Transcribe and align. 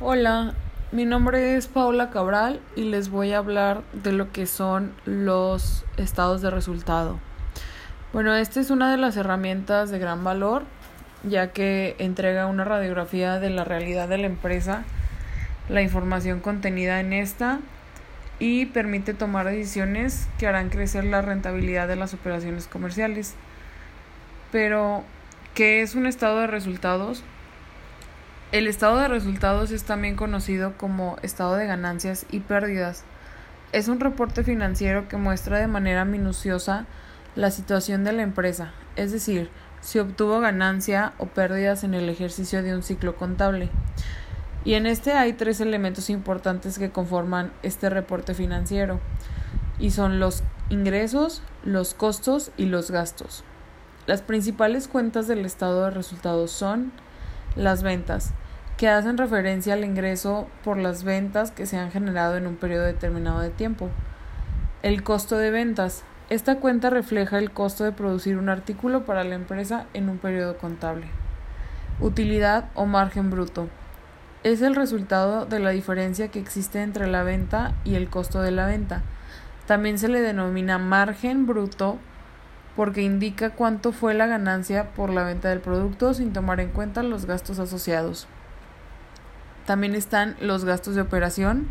Hola, 0.00 0.54
mi 0.92 1.04
nombre 1.04 1.56
es 1.56 1.66
Paula 1.66 2.10
Cabral 2.10 2.60
y 2.76 2.84
les 2.84 3.10
voy 3.10 3.32
a 3.32 3.38
hablar 3.38 3.82
de 3.92 4.12
lo 4.12 4.30
que 4.30 4.46
son 4.46 4.92
los 5.06 5.84
estados 5.96 6.40
de 6.40 6.50
resultado. 6.50 7.18
Bueno, 8.12 8.32
esta 8.36 8.60
es 8.60 8.70
una 8.70 8.92
de 8.92 8.96
las 8.96 9.16
herramientas 9.16 9.90
de 9.90 9.98
gran 9.98 10.22
valor 10.22 10.62
ya 11.24 11.50
que 11.50 11.96
entrega 11.98 12.46
una 12.46 12.62
radiografía 12.62 13.40
de 13.40 13.50
la 13.50 13.64
realidad 13.64 14.08
de 14.08 14.18
la 14.18 14.28
empresa, 14.28 14.84
la 15.68 15.82
información 15.82 16.38
contenida 16.38 17.00
en 17.00 17.12
esta 17.12 17.58
y 18.38 18.66
permite 18.66 19.14
tomar 19.14 19.46
decisiones 19.46 20.28
que 20.38 20.46
harán 20.46 20.70
crecer 20.70 21.02
la 21.06 21.22
rentabilidad 21.22 21.88
de 21.88 21.96
las 21.96 22.14
operaciones 22.14 22.68
comerciales. 22.68 23.34
Pero, 24.52 25.02
¿qué 25.54 25.82
es 25.82 25.96
un 25.96 26.06
estado 26.06 26.38
de 26.38 26.46
resultados? 26.46 27.24
El 28.50 28.66
estado 28.66 28.96
de 28.96 29.08
resultados 29.08 29.70
es 29.72 29.84
también 29.84 30.16
conocido 30.16 30.72
como 30.78 31.18
estado 31.20 31.56
de 31.56 31.66
ganancias 31.66 32.24
y 32.30 32.40
pérdidas. 32.40 33.04
Es 33.72 33.88
un 33.88 34.00
reporte 34.00 34.42
financiero 34.42 35.06
que 35.06 35.18
muestra 35.18 35.58
de 35.58 35.66
manera 35.66 36.06
minuciosa 36.06 36.86
la 37.36 37.50
situación 37.50 38.04
de 38.04 38.12
la 38.12 38.22
empresa, 38.22 38.72
es 38.96 39.12
decir, 39.12 39.50
si 39.82 39.98
obtuvo 39.98 40.40
ganancia 40.40 41.12
o 41.18 41.26
pérdidas 41.26 41.84
en 41.84 41.92
el 41.92 42.08
ejercicio 42.08 42.62
de 42.62 42.74
un 42.74 42.82
ciclo 42.82 43.16
contable. 43.16 43.68
Y 44.64 44.74
en 44.74 44.86
este 44.86 45.12
hay 45.12 45.34
tres 45.34 45.60
elementos 45.60 46.08
importantes 46.08 46.78
que 46.78 46.90
conforman 46.90 47.52
este 47.62 47.90
reporte 47.90 48.32
financiero, 48.32 48.98
y 49.78 49.90
son 49.90 50.20
los 50.20 50.42
ingresos, 50.70 51.42
los 51.64 51.92
costos 51.92 52.50
y 52.56 52.64
los 52.64 52.90
gastos. 52.90 53.44
Las 54.06 54.22
principales 54.22 54.88
cuentas 54.88 55.28
del 55.28 55.44
estado 55.44 55.84
de 55.84 55.90
resultados 55.90 56.50
son 56.50 56.92
las 57.58 57.82
ventas, 57.82 58.32
que 58.76 58.88
hacen 58.88 59.18
referencia 59.18 59.74
al 59.74 59.84
ingreso 59.84 60.46
por 60.64 60.78
las 60.78 61.04
ventas 61.04 61.50
que 61.50 61.66
se 61.66 61.76
han 61.76 61.90
generado 61.90 62.36
en 62.36 62.46
un 62.46 62.56
periodo 62.56 62.84
determinado 62.84 63.40
de 63.40 63.50
tiempo. 63.50 63.90
El 64.82 65.02
costo 65.02 65.36
de 65.36 65.50
ventas. 65.50 66.04
Esta 66.30 66.60
cuenta 66.60 66.88
refleja 66.88 67.38
el 67.38 67.50
costo 67.50 67.84
de 67.84 67.92
producir 67.92 68.38
un 68.38 68.48
artículo 68.48 69.04
para 69.04 69.24
la 69.24 69.34
empresa 69.34 69.86
en 69.94 70.08
un 70.08 70.18
periodo 70.18 70.56
contable. 70.56 71.08
Utilidad 72.00 72.68
o 72.74 72.86
margen 72.86 73.30
bruto. 73.30 73.68
Es 74.44 74.62
el 74.62 74.76
resultado 74.76 75.46
de 75.46 75.58
la 75.58 75.70
diferencia 75.70 76.28
que 76.28 76.38
existe 76.38 76.82
entre 76.82 77.08
la 77.08 77.24
venta 77.24 77.74
y 77.84 77.96
el 77.96 78.08
costo 78.08 78.40
de 78.40 78.52
la 78.52 78.66
venta. 78.66 79.02
También 79.66 79.98
se 79.98 80.08
le 80.08 80.20
denomina 80.20 80.78
margen 80.78 81.46
bruto 81.46 81.98
porque 82.78 83.02
indica 83.02 83.50
cuánto 83.50 83.90
fue 83.90 84.14
la 84.14 84.28
ganancia 84.28 84.92
por 84.92 85.10
la 85.10 85.24
venta 85.24 85.48
del 85.48 85.58
producto 85.58 86.14
sin 86.14 86.32
tomar 86.32 86.60
en 86.60 86.68
cuenta 86.68 87.02
los 87.02 87.26
gastos 87.26 87.58
asociados. 87.58 88.28
También 89.66 89.96
están 89.96 90.36
los 90.40 90.64
gastos 90.64 90.94
de 90.94 91.00
operación, 91.00 91.66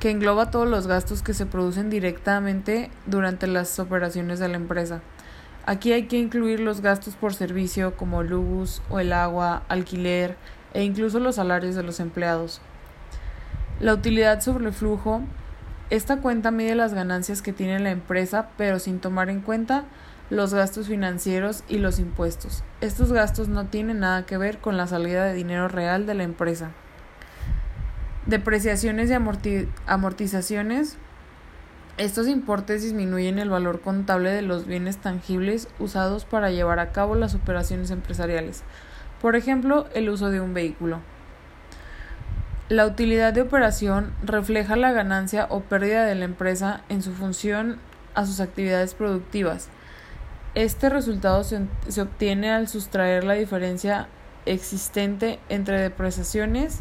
que 0.00 0.10
engloba 0.10 0.50
todos 0.50 0.68
los 0.68 0.86
gastos 0.86 1.22
que 1.22 1.32
se 1.32 1.46
producen 1.46 1.88
directamente 1.88 2.90
durante 3.06 3.46
las 3.46 3.78
operaciones 3.78 4.38
de 4.38 4.48
la 4.48 4.56
empresa. 4.56 5.00
Aquí 5.64 5.94
hay 5.94 6.08
que 6.08 6.18
incluir 6.18 6.60
los 6.60 6.82
gastos 6.82 7.14
por 7.14 7.32
servicio 7.32 7.96
como 7.96 8.22
luz 8.22 8.82
o 8.90 9.00
el 9.00 9.14
agua, 9.14 9.62
alquiler 9.70 10.36
e 10.74 10.84
incluso 10.84 11.20
los 11.20 11.36
salarios 11.36 11.74
de 11.74 11.84
los 11.84 12.00
empleados. 12.00 12.60
La 13.80 13.94
utilidad 13.94 14.42
sobre 14.42 14.66
el 14.66 14.74
flujo. 14.74 15.22
Esta 15.88 16.18
cuenta 16.18 16.50
mide 16.50 16.74
las 16.74 16.92
ganancias 16.92 17.40
que 17.40 17.54
tiene 17.54 17.78
la 17.78 17.92
empresa, 17.92 18.50
pero 18.58 18.78
sin 18.78 19.00
tomar 19.00 19.30
en 19.30 19.40
cuenta 19.40 19.84
los 20.30 20.54
gastos 20.54 20.86
financieros 20.86 21.64
y 21.68 21.78
los 21.78 21.98
impuestos. 21.98 22.62
Estos 22.80 23.12
gastos 23.12 23.48
no 23.48 23.66
tienen 23.66 24.00
nada 24.00 24.26
que 24.26 24.38
ver 24.38 24.58
con 24.58 24.76
la 24.76 24.86
salida 24.86 25.24
de 25.24 25.34
dinero 25.34 25.66
real 25.68 26.06
de 26.06 26.14
la 26.14 26.22
empresa. 26.22 26.70
Depreciaciones 28.26 29.10
y 29.10 29.14
amortizaciones. 29.86 30.96
Estos 31.98 32.28
importes 32.28 32.82
disminuyen 32.82 33.40
el 33.40 33.50
valor 33.50 33.80
contable 33.80 34.30
de 34.30 34.42
los 34.42 34.66
bienes 34.66 34.98
tangibles 34.98 35.68
usados 35.80 36.24
para 36.24 36.50
llevar 36.50 36.78
a 36.78 36.92
cabo 36.92 37.16
las 37.16 37.34
operaciones 37.34 37.90
empresariales. 37.90 38.62
Por 39.20 39.34
ejemplo, 39.34 39.86
el 39.94 40.08
uso 40.08 40.30
de 40.30 40.40
un 40.40 40.54
vehículo. 40.54 41.00
La 42.68 42.86
utilidad 42.86 43.32
de 43.32 43.42
operación 43.42 44.12
refleja 44.22 44.76
la 44.76 44.92
ganancia 44.92 45.48
o 45.50 45.60
pérdida 45.60 46.04
de 46.04 46.14
la 46.14 46.24
empresa 46.24 46.82
en 46.88 47.02
su 47.02 47.12
función 47.12 47.80
a 48.14 48.24
sus 48.24 48.38
actividades 48.38 48.94
productivas 48.94 49.68
este 50.54 50.88
resultado 50.88 51.44
se, 51.44 51.60
obtiene 52.00 52.50
al 52.50 52.66
sustraer 52.66 53.24
la 53.24 53.34
diferencia 53.34 54.08
existente 54.46 55.38
entre 55.48 55.80
depreciaciones, 55.80 56.80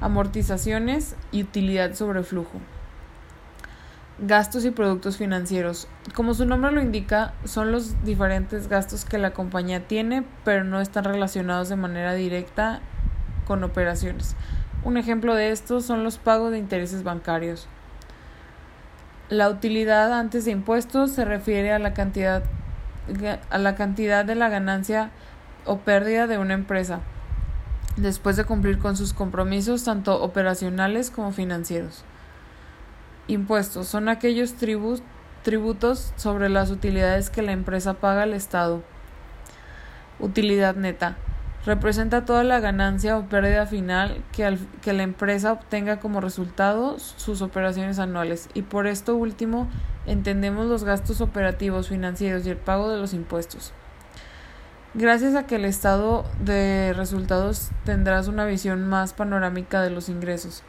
amortizaciones 0.00 1.16
y 1.32 1.42
utilidad 1.42 1.94
sobre 1.94 2.22
flujo. 2.22 2.60
Gastos 4.18 4.64
y 4.64 4.70
productos 4.70 5.16
financieros. 5.16 5.88
Como 6.14 6.32
su 6.32 6.46
nombre 6.46 6.70
lo 6.70 6.80
indica, 6.80 7.34
son 7.44 7.72
los 7.72 8.02
diferentes 8.04 8.68
gastos 8.68 9.04
que 9.04 9.18
la 9.18 9.32
compañía 9.32 9.88
tiene, 9.88 10.24
pero 10.44 10.64
no 10.64 10.80
están 10.80 11.04
relacionados 11.04 11.68
de 11.68 11.76
manera 11.76 12.14
directa 12.14 12.80
con 13.46 13.64
operaciones. 13.64 14.36
Un 14.84 14.96
ejemplo 14.96 15.34
de 15.34 15.50
estos 15.50 15.84
son 15.84 16.04
los 16.04 16.18
pagos 16.18 16.52
de 16.52 16.58
intereses 16.58 17.02
bancarios. 17.02 17.66
La 19.28 19.48
utilidad 19.50 20.12
antes 20.16 20.44
de 20.44 20.52
impuestos 20.52 21.10
se 21.10 21.24
refiere 21.24 21.72
a 21.72 21.80
la 21.80 21.92
cantidad 21.92 22.44
a 23.50 23.58
la 23.58 23.74
cantidad 23.74 24.24
de 24.24 24.34
la 24.34 24.48
ganancia 24.48 25.10
o 25.64 25.78
pérdida 25.78 26.26
de 26.26 26.38
una 26.38 26.54
empresa 26.54 27.00
después 27.96 28.36
de 28.36 28.44
cumplir 28.44 28.78
con 28.78 28.96
sus 28.96 29.12
compromisos 29.12 29.84
tanto 29.84 30.22
operacionales 30.22 31.10
como 31.10 31.32
financieros. 31.32 32.04
Impuestos 33.26 33.88
son 33.88 34.08
aquellos 34.08 34.54
tributos 34.54 36.12
sobre 36.16 36.48
las 36.48 36.70
utilidades 36.70 37.30
que 37.30 37.42
la 37.42 37.52
empresa 37.52 37.94
paga 37.94 38.22
al 38.22 38.34
Estado. 38.34 38.82
Utilidad 40.20 40.76
neta 40.76 41.16
representa 41.66 42.24
toda 42.24 42.44
la 42.44 42.60
ganancia 42.60 43.18
o 43.18 43.28
pérdida 43.28 43.66
final 43.66 44.22
que, 44.32 44.56
que, 44.80 44.92
la 44.92 45.02
empresa 45.02 45.52
obtenga 45.52 45.98
como 45.98 46.20
resultado 46.20 46.98
sus 47.00 47.42
operaciones 47.42 47.98
anuales 47.98 48.48
y 48.54 48.62
por 48.62 48.86
esto 48.86 49.16
último 49.16 49.68
entendemos 50.06 50.66
los 50.66 50.84
gastos 50.84 51.20
operativos 51.20 51.88
financieros 51.88 52.46
y 52.46 52.50
el 52.50 52.56
pago 52.56 52.88
de 52.88 52.98
los 52.98 53.12
impuestos. 53.12 53.72
Gracias 54.94 55.34
a 55.34 55.46
que 55.46 55.56
el 55.56 55.64
estado 55.64 56.24
de 56.40 56.94
resultados 56.96 57.70
tendrás 57.84 58.28
una 58.28 58.46
visión 58.46 58.88
más 58.88 59.12
panorámica 59.12 59.82
de 59.82 59.90
los 59.90 60.08
ingresos, 60.08 60.62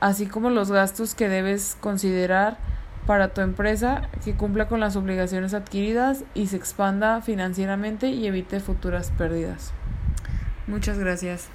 así 0.00 0.26
como 0.26 0.50
los 0.50 0.72
gastos 0.72 1.14
que 1.14 1.28
debes 1.28 1.76
considerar 1.80 2.58
para 3.06 3.28
tu 3.32 3.42
empresa 3.42 4.10
que 4.24 4.34
cumpla 4.34 4.66
con 4.66 4.80
las 4.80 4.96
obligaciones 4.96 5.54
adquiridas 5.54 6.24
y 6.34 6.48
se 6.48 6.56
expanda 6.56 7.22
financieramente 7.22 8.08
y 8.08 8.26
evite 8.26 8.58
futuras 8.58 9.12
pérdidas. 9.16 9.72
Muchas 10.66 10.98
gracias. 10.98 11.48